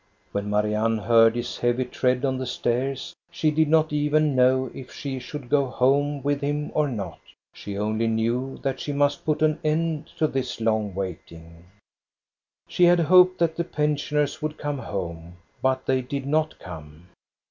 [0.31, 4.71] When Marianne heard his heavy tread on the stairs, she did not even then know
[4.73, 7.19] if she should go home with him or not.
[7.53, 11.65] She only knew that she must put an end to this long waiting.
[12.67, 17.09] She had hoped that the pensioners would come home; but they did not come.